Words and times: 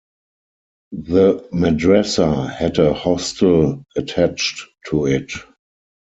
The 0.93 1.47
Madressa 1.53 2.51
had 2.51 2.79
a 2.79 2.91
hostel 2.91 3.85
attached 3.95 4.63
to 4.87 5.05
it. 5.05 5.31